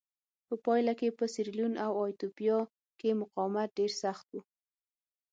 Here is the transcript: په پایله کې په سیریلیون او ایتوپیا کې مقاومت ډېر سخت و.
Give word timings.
په 0.47 0.53
پایله 0.65 0.93
کې 0.99 1.15
په 1.17 1.25
سیریلیون 1.33 1.73
او 1.85 1.91
ایتوپیا 2.05 2.57
کې 2.99 3.19
مقاومت 3.21 3.69
ډېر 3.77 3.91
سخت 4.03 4.27
و. 4.33 4.37